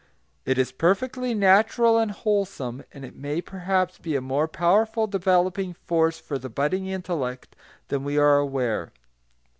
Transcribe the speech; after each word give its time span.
It 0.45 0.57
is 0.57 0.71
perfectly 0.71 1.35
natural 1.35 1.99
and 1.99 2.09
wholesome, 2.09 2.83
and 2.91 3.05
it 3.05 3.15
may 3.15 3.39
perhaps 3.39 3.99
be 3.99 4.15
a 4.15 4.19
more 4.19 4.47
powerful 4.47 5.05
developing 5.05 5.75
force 5.75 6.17
for 6.17 6.39
the 6.39 6.49
budding 6.49 6.87
intellect 6.87 7.55
than 7.89 8.03
we 8.03 8.17
are 8.17 8.39
aware. 8.39 8.91